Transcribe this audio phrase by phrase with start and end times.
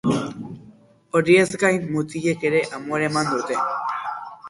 [1.19, 3.65] Horiez gain, mutilek ere amore eman dute.